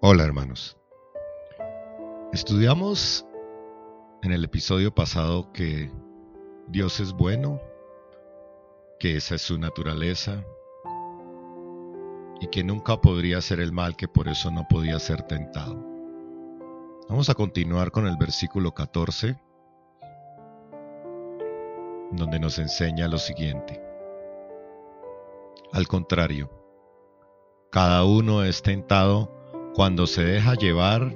[0.00, 0.76] Hola hermanos.
[2.32, 3.24] Estudiamos
[4.22, 5.90] en el episodio pasado que
[6.68, 7.60] Dios es bueno,
[8.98, 10.44] que esa es su naturaleza
[12.40, 15.76] y que nunca podría hacer el mal, que por eso no podía ser tentado.
[17.08, 19.38] Vamos a continuar con el versículo 14,
[22.12, 23.93] donde nos enseña lo siguiente.
[25.74, 26.48] Al contrario,
[27.72, 29.28] cada uno es tentado
[29.74, 31.12] cuando se deja llevar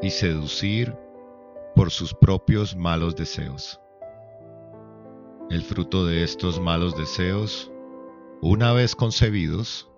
[0.00, 0.96] y seducir
[1.74, 3.78] por sus propios malos deseos.
[5.50, 7.70] El fruto de estos malos deseos,
[8.40, 9.92] una vez concebidos,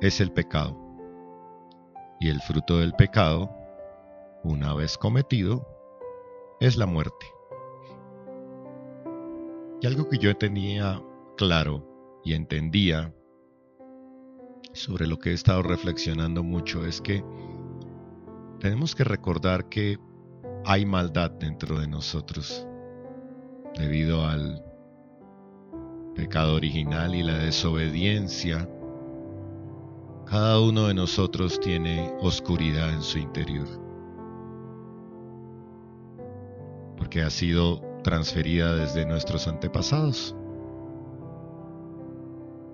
[0.00, 0.76] es el pecado.
[2.20, 3.50] Y el fruto del pecado,
[4.44, 5.66] una vez cometido,
[6.60, 7.26] es la muerte.
[9.80, 11.02] Y algo que yo tenía
[11.36, 11.87] claro
[12.28, 13.14] y entendía
[14.74, 17.24] sobre lo que he estado reflexionando mucho es que
[18.60, 19.98] tenemos que recordar que
[20.66, 22.66] hay maldad dentro de nosotros
[23.78, 24.62] debido al
[26.14, 28.68] pecado original y la desobediencia.
[30.26, 33.66] Cada uno de nosotros tiene oscuridad en su interior
[36.98, 40.36] porque ha sido transferida desde nuestros antepasados.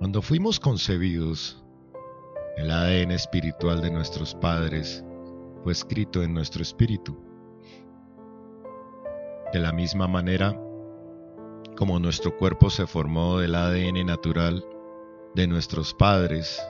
[0.05, 1.65] Cuando fuimos concebidos,
[2.59, 5.03] el ADN espiritual de nuestros padres
[5.63, 7.17] fue escrito en nuestro espíritu.
[9.55, 10.61] De la misma manera
[11.79, 14.63] como nuestro cuerpo se formó del ADN natural
[15.35, 16.63] de nuestros padres,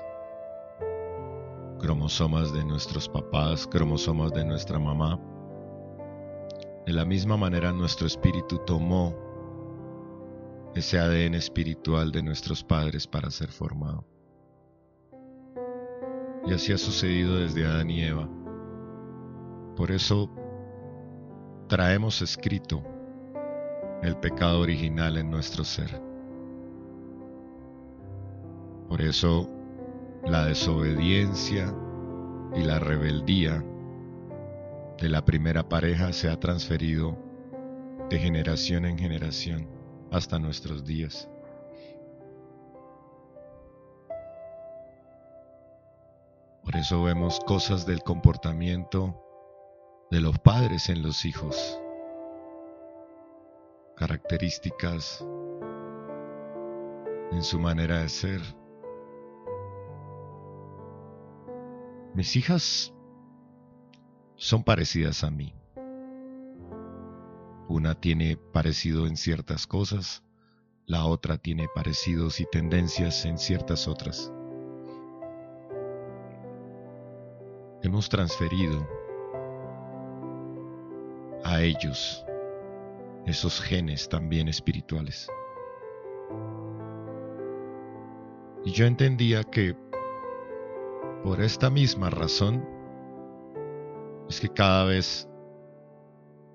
[1.80, 5.20] cromosomas de nuestros papás, cromosomas de nuestra mamá,
[6.86, 9.23] de la misma manera nuestro espíritu tomó
[10.74, 14.04] ese ADN espiritual de nuestros padres para ser formado.
[16.46, 18.28] Y así ha sucedido desde Adán y Eva.
[19.76, 20.30] Por eso
[21.68, 22.82] traemos escrito
[24.02, 26.00] el pecado original en nuestro ser.
[28.88, 29.48] Por eso
[30.26, 31.74] la desobediencia
[32.54, 33.64] y la rebeldía
[35.00, 37.16] de la primera pareja se ha transferido
[38.10, 39.73] de generación en generación
[40.14, 41.28] hasta nuestros días.
[46.62, 49.20] Por eso vemos cosas del comportamiento
[50.12, 51.80] de los padres en los hijos,
[53.96, 55.26] características
[57.32, 58.40] en su manera de ser.
[62.14, 62.94] Mis hijas
[64.36, 65.52] son parecidas a mí.
[67.74, 70.22] Una tiene parecido en ciertas cosas,
[70.86, 74.32] la otra tiene parecidos y tendencias en ciertas otras.
[77.82, 78.88] hemos transferido
[81.42, 82.24] a ellos
[83.26, 85.28] esos genes también espirituales.
[88.64, 89.76] Y yo entendía que
[91.24, 92.64] por esta misma razón
[94.28, 95.28] es que cada vez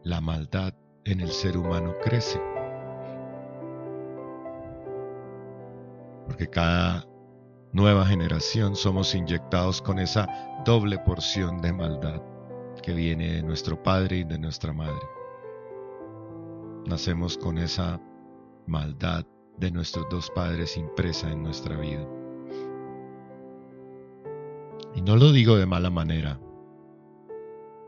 [0.04, 2.42] la maldad en el ser humano crece.
[6.26, 7.06] Porque cada
[7.74, 10.28] nueva generación somos inyectados con esa
[10.66, 12.22] doble porción de maldad
[12.82, 15.06] que viene de nuestro padre y de nuestra madre.
[16.86, 18.02] Nacemos con esa
[18.68, 19.26] maldad
[19.58, 22.08] de nuestros dos padres impresa en nuestra vida.
[24.96, 26.40] Y no lo digo de mala manera,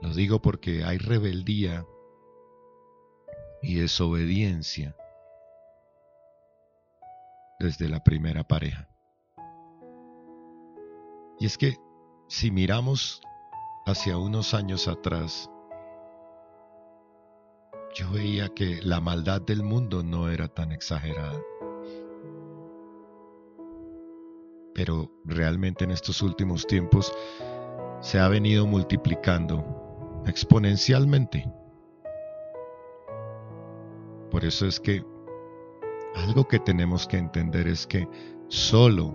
[0.02, 1.86] lo digo porque hay rebeldía
[3.62, 4.96] y desobediencia
[7.60, 8.88] desde la primera pareja.
[11.40, 11.78] Y es que
[12.28, 13.22] si miramos
[13.86, 15.50] hacia unos años atrás,
[17.94, 21.42] yo veía que la maldad del mundo no era tan exagerada.
[24.74, 27.14] Pero realmente en estos últimos tiempos
[28.00, 31.46] se ha venido multiplicando exponencialmente.
[34.32, 35.04] Por eso es que
[36.16, 38.08] algo que tenemos que entender es que
[38.48, 39.14] solo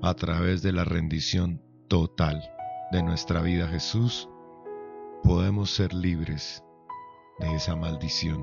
[0.00, 2.40] a través de la rendición total
[2.92, 4.28] de nuestra vida a Jesús,
[5.24, 6.62] podemos ser libres
[7.40, 8.42] de esa maldición.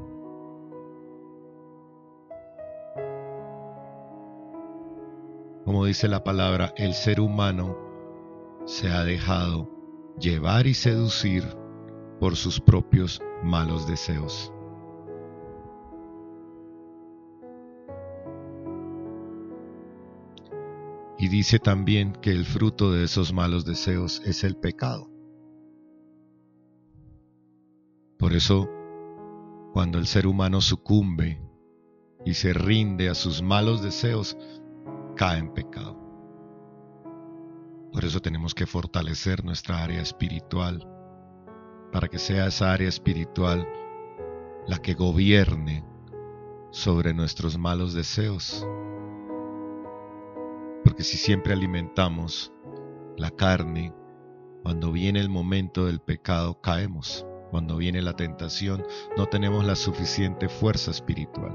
[5.64, 7.78] Como dice la palabra, el ser humano
[8.66, 9.70] se ha dejado
[10.20, 11.44] llevar y seducir
[12.20, 14.52] por sus propios malos deseos.
[21.22, 25.08] Y dice también que el fruto de esos malos deseos es el pecado.
[28.18, 28.68] Por eso,
[29.72, 31.40] cuando el ser humano sucumbe
[32.26, 34.36] y se rinde a sus malos deseos,
[35.16, 35.96] cae en pecado.
[37.94, 40.88] Por eso tenemos que fortalecer nuestra área espiritual,
[41.92, 43.68] para que sea esa área espiritual
[44.66, 45.86] la que gobierne
[46.72, 48.66] sobre nuestros malos deseos.
[50.84, 52.52] Porque si siempre alimentamos
[53.18, 53.94] la carne,
[54.64, 57.26] cuando viene el momento del pecado caemos.
[57.50, 58.86] Cuando viene la tentación
[59.18, 61.54] no tenemos la suficiente fuerza espiritual.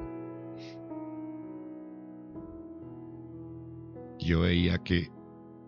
[4.18, 5.10] Yo veía que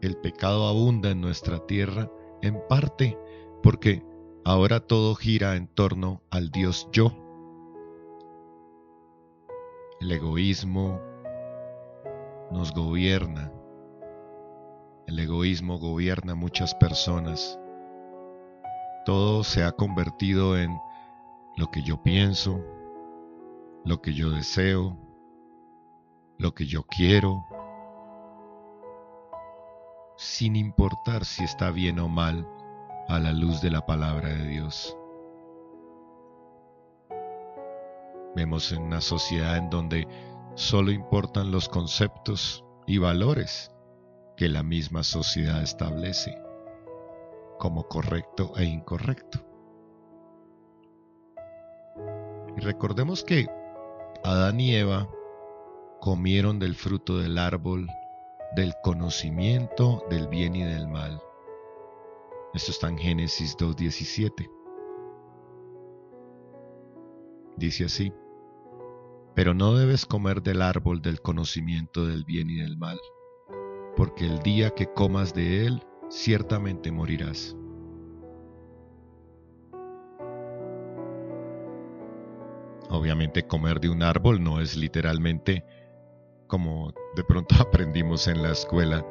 [0.03, 2.11] el pecado abunda en nuestra tierra
[2.43, 3.17] en parte
[3.63, 4.05] porque
[4.45, 7.13] ahora todo gira en torno al Dios yo.
[10.01, 11.01] El egoísmo
[12.51, 13.53] nos gobierna.
[15.07, 17.59] El egoísmo gobierna a muchas personas.
[19.05, 20.79] Todo se ha convertido en
[21.57, 22.61] lo que yo pienso,
[23.85, 24.97] lo que yo deseo,
[26.39, 27.45] lo que yo quiero,
[30.17, 32.47] sin importar si está bien o mal
[33.09, 34.97] a la luz de la palabra de Dios.
[38.37, 40.07] Vemos en una sociedad en donde
[40.59, 43.71] solo importan los conceptos y valores
[44.37, 46.37] que la misma sociedad establece
[47.61, 49.39] como correcto e incorrecto.
[52.57, 53.47] Y recordemos que
[54.25, 55.09] Adán y Eva
[56.01, 57.87] comieron del fruto del árbol
[58.57, 61.23] del conocimiento del bien y del mal.
[62.53, 64.51] Esto está en Génesis 2.17.
[67.57, 68.13] Dice así,
[69.39, 72.99] pero no debes comer del árbol del conocimiento del bien y del mal,
[73.97, 75.81] porque el día que comas de él,
[76.11, 77.57] ciertamente morirás.
[82.91, 85.65] Obviamente comer de un árbol no es literalmente
[86.49, 89.07] como de pronto aprendimos en la escuela,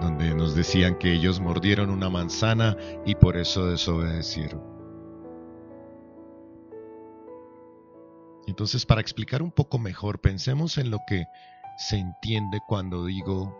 [0.00, 4.81] donde nos decían que ellos mordieron una manzana y por eso desobedecieron.
[8.46, 11.26] Entonces, para explicar un poco mejor, pensemos en lo que
[11.76, 13.56] se entiende cuando digo,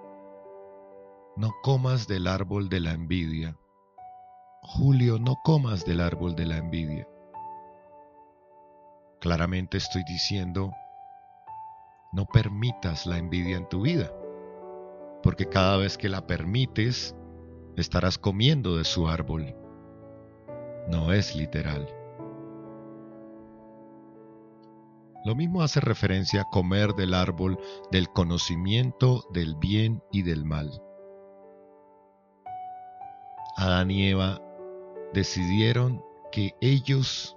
[1.37, 3.57] no comas del árbol de la envidia.
[4.63, 7.09] Julio, no comas del árbol de la envidia.
[9.21, 10.73] Claramente estoy diciendo,
[12.13, 14.13] no permitas la envidia en tu vida,
[15.23, 17.17] porque cada vez que la permites,
[17.77, 19.55] estarás comiendo de su árbol.
[20.89, 22.02] No es literal.
[25.25, 27.59] Lo mismo hace referencia a comer del árbol
[27.93, 30.83] del conocimiento del bien y del mal.
[33.57, 34.41] Adán y Eva
[35.13, 36.03] decidieron
[36.33, 37.37] que ellos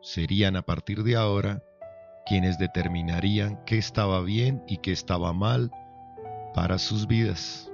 [0.00, 1.62] serían a partir de ahora
[2.26, 5.72] quienes determinarían qué estaba bien y qué estaba mal
[6.54, 7.70] para sus vidas,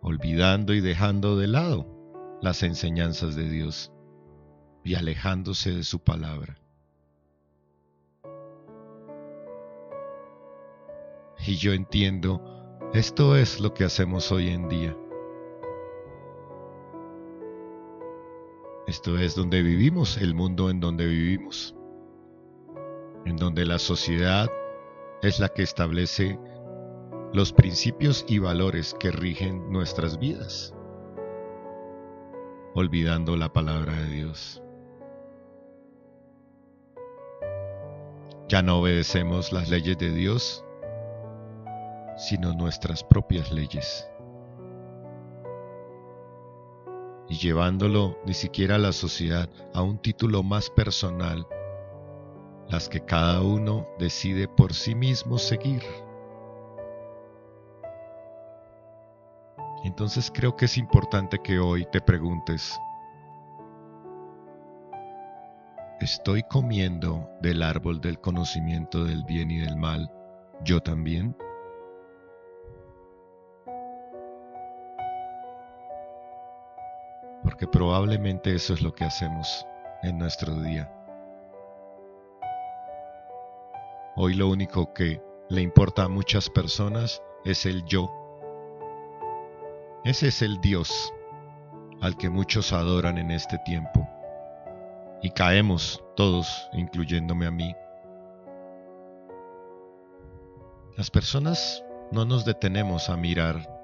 [0.00, 1.86] olvidando y dejando de lado
[2.40, 3.92] las enseñanzas de Dios
[4.82, 6.58] y alejándose de su palabra.
[11.46, 12.42] Y yo entiendo,
[12.92, 14.96] esto es lo que hacemos hoy en día.
[18.86, 21.74] Esto es donde vivimos, el mundo en donde vivimos
[23.24, 24.50] en donde la sociedad
[25.22, 26.38] es la que establece
[27.32, 30.74] los principios y valores que rigen nuestras vidas,
[32.74, 34.62] olvidando la palabra de Dios.
[38.48, 40.64] Ya no obedecemos las leyes de Dios,
[42.20, 44.06] sino nuestras propias leyes.
[47.28, 51.46] Y llevándolo ni siquiera a la sociedad a un título más personal
[52.68, 55.82] las que cada uno decide por sí mismo seguir.
[59.82, 62.78] Entonces creo que es importante que hoy te preguntes,
[66.00, 70.12] ¿estoy comiendo del árbol del conocimiento del bien y del mal
[70.62, 71.34] yo también?
[77.60, 79.66] Porque probablemente eso es lo que hacemos
[80.02, 80.90] en nuestro día.
[84.16, 88.10] Hoy lo único que le importa a muchas personas es el yo.
[90.04, 91.12] Ese es el Dios
[92.00, 94.08] al que muchos adoran en este tiempo.
[95.20, 97.74] Y caemos todos, incluyéndome a mí.
[100.96, 103.79] Las personas no nos detenemos a mirar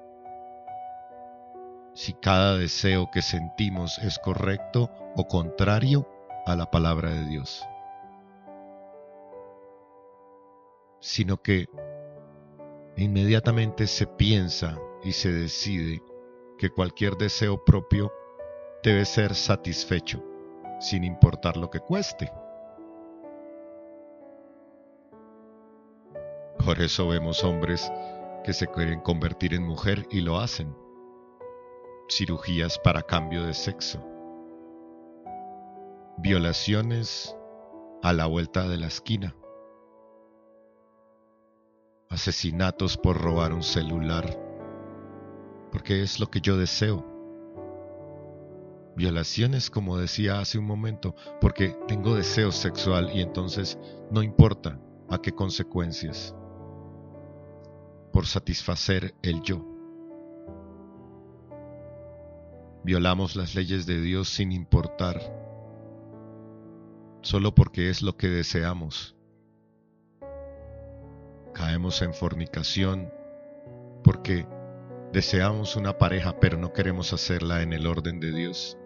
[1.97, 6.07] si cada deseo que sentimos es correcto o contrario
[6.45, 7.65] a la palabra de Dios,
[10.99, 11.65] sino que
[12.97, 16.03] inmediatamente se piensa y se decide
[16.59, 18.13] que cualquier deseo propio
[18.83, 20.23] debe ser satisfecho,
[20.79, 22.31] sin importar lo que cueste.
[26.63, 27.91] Por eso vemos hombres
[28.43, 30.86] que se quieren convertir en mujer y lo hacen.
[32.09, 34.01] Cirugías para cambio de sexo.
[36.17, 37.35] Violaciones
[38.01, 39.35] a la vuelta de la esquina.
[42.09, 44.39] Asesinatos por robar un celular.
[45.71, 47.05] Porque es lo que yo deseo.
[48.95, 53.77] Violaciones, como decía hace un momento, porque tengo deseo sexual y entonces
[54.09, 56.33] no importa a qué consecuencias
[58.13, 59.76] por satisfacer el yo.
[62.87, 65.19] Violamos las leyes de Dios sin importar,
[67.21, 69.13] solo porque es lo que deseamos.
[71.53, 73.11] Caemos en fornicación
[74.05, 74.47] porque
[75.11, 78.77] deseamos una pareja pero no queremos hacerla en el orden de Dios.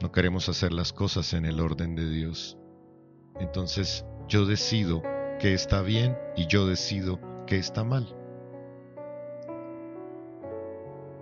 [0.00, 2.56] No queremos hacer las cosas en el orden de Dios.
[3.40, 5.02] Entonces yo decido
[5.40, 8.19] que está bien y yo decido que está mal.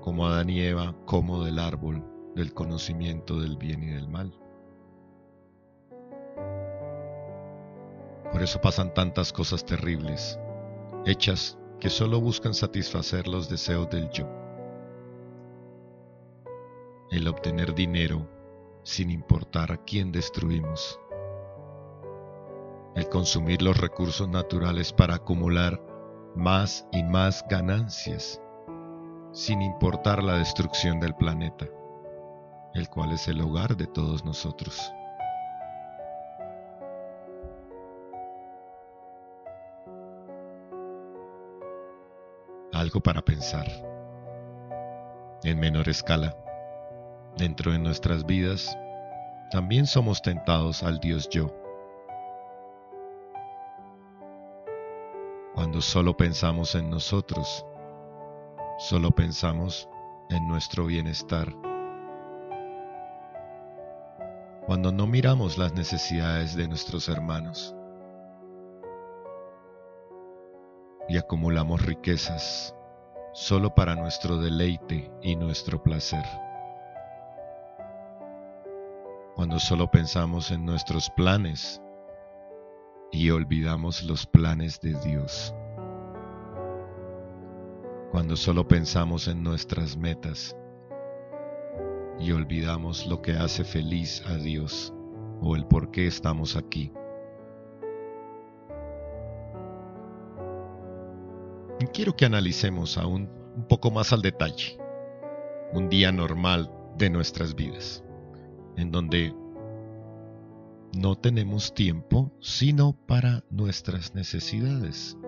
[0.01, 4.33] Como Adán y Eva, como del árbol del conocimiento del bien y del mal.
[8.31, 10.39] Por eso pasan tantas cosas terribles,
[11.05, 14.29] hechas que solo buscan satisfacer los deseos del yo.
[17.11, 18.29] El obtener dinero
[18.85, 21.01] sin importar a quién destruimos.
[22.95, 25.83] El consumir los recursos naturales para acumular
[26.37, 28.41] más y más ganancias,
[29.33, 31.67] sin importar la destrucción del planeta,
[32.75, 34.93] el cual es el hogar de todos nosotros.
[42.73, 43.67] Algo para pensar.
[45.45, 46.37] En menor escala,
[47.37, 48.77] dentro de nuestras vidas,
[49.51, 51.49] también somos tentados al Dios yo
[55.59, 57.67] cuando solo pensamos en nosotros,
[58.79, 59.89] solo pensamos
[60.31, 61.53] en nuestro bienestar.
[64.67, 67.75] Cuando no miramos las necesidades de nuestros hermanos
[71.09, 72.75] y acumulamos riquezas
[73.33, 76.25] solo para nuestro deleite y nuestro placer.
[79.35, 81.83] Cuando solo pensamos en nuestros planes
[83.11, 85.53] y olvidamos los planes de Dios.
[88.11, 90.57] Cuando solo pensamos en nuestras metas
[92.19, 94.95] y olvidamos lo que hace feliz a Dios
[95.41, 96.93] o el por qué estamos aquí.
[101.99, 104.79] Quiero que analicemos aún un poco más al detalle
[105.73, 108.05] un día normal de nuestras vidas,
[108.77, 109.35] en donde
[110.97, 115.19] no tenemos tiempo sino para nuestras necesidades.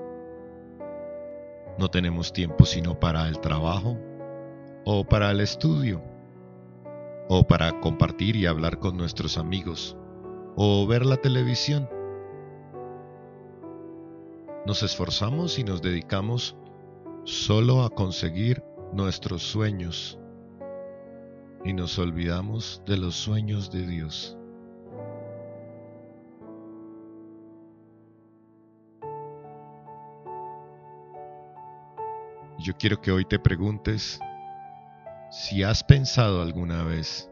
[1.78, 3.98] No tenemos tiempo sino para el trabajo
[4.84, 6.02] o para el estudio
[7.28, 9.96] o para compartir y hablar con nuestros amigos
[10.56, 11.88] o ver la televisión.
[14.66, 16.56] Nos esforzamos y nos dedicamos
[17.24, 18.62] solo a conseguir
[18.92, 20.18] nuestros sueños
[21.64, 24.39] y nos olvidamos de los sueños de Dios.
[32.62, 34.20] Yo quiero que hoy te preguntes
[35.30, 37.30] si has pensado alguna vez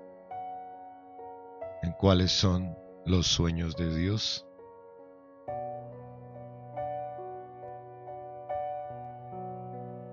[1.83, 4.47] en cuáles son los sueños de Dios.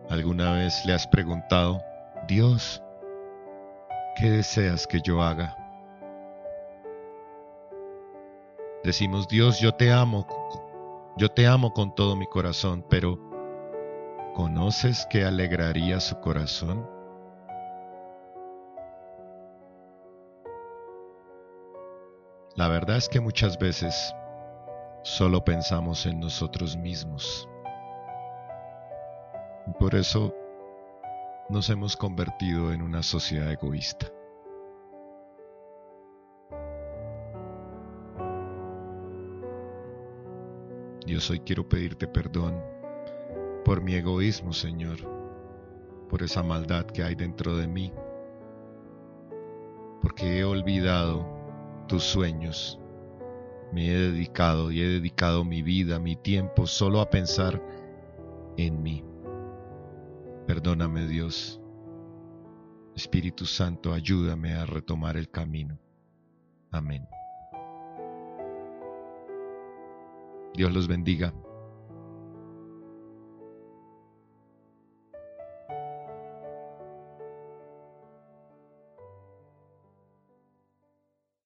[0.09, 1.81] ¿Alguna vez le has preguntado,
[2.27, 2.83] Dios,
[4.17, 5.55] ¿qué deseas que yo haga?
[8.83, 10.27] Decimos, Dios, yo te amo,
[11.15, 13.24] yo te amo con todo mi corazón, pero
[14.35, 16.85] ¿Conoces qué alegraría su corazón?
[22.57, 24.13] La verdad es que muchas veces
[25.03, 27.47] solo pensamos en nosotros mismos.
[29.67, 30.35] Y por eso
[31.47, 34.07] nos hemos convertido en una sociedad egoísta.
[41.05, 42.74] Dios, hoy quiero pedirte perdón
[43.65, 44.99] por mi egoísmo, Señor,
[46.07, 47.91] por esa maldad que hay dentro de mí,
[50.01, 51.27] porque he olvidado
[51.87, 52.79] tus sueños.
[53.73, 57.59] Me he dedicado y he dedicado mi vida, mi tiempo solo a pensar
[58.55, 59.03] en mí.
[60.45, 61.59] Perdóname Dios.
[62.95, 65.79] Espíritu Santo, ayúdame a retomar el camino.
[66.71, 67.07] Amén.
[70.53, 71.33] Dios los bendiga.